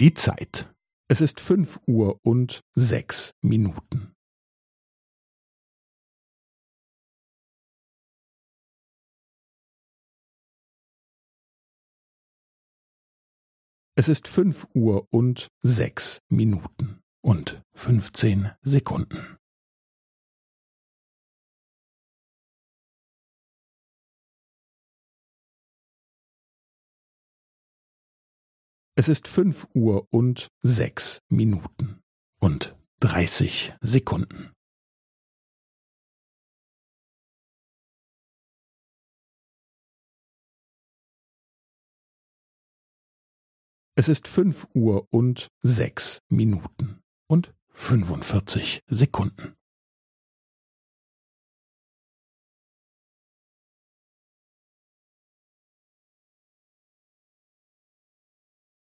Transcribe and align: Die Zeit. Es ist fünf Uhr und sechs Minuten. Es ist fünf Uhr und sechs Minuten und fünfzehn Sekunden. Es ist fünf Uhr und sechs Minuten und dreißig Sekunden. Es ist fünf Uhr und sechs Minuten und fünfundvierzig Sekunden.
Die 0.00 0.14
Zeit. 0.14 0.72
Es 1.08 1.20
ist 1.20 1.40
fünf 1.40 1.80
Uhr 1.88 2.20
und 2.22 2.60
sechs 2.76 3.34
Minuten. 3.42 4.14
Es 13.96 14.08
ist 14.08 14.28
fünf 14.28 14.68
Uhr 14.72 15.08
und 15.10 15.48
sechs 15.62 16.22
Minuten 16.28 17.00
und 17.20 17.60
fünfzehn 17.74 18.52
Sekunden. 18.62 19.37
Es 28.98 29.08
ist 29.08 29.28
fünf 29.28 29.68
Uhr 29.74 30.08
und 30.10 30.48
sechs 30.60 31.22
Minuten 31.28 32.00
und 32.40 32.76
dreißig 32.98 33.72
Sekunden. 33.80 34.52
Es 43.94 44.08
ist 44.08 44.26
fünf 44.26 44.66
Uhr 44.74 45.06
und 45.12 45.46
sechs 45.62 46.24
Minuten 46.28 47.00
und 47.28 47.54
fünfundvierzig 47.68 48.82
Sekunden. 48.88 49.57